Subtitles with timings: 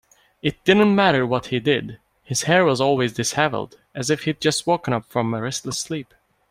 [0.41, 4.65] It didn't matter what he did, his hair was always disheveled, as if he'd just
[4.65, 6.11] woken from a restless sleep.